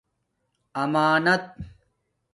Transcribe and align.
امݳ 0.81 1.03
ائت 1.31 1.45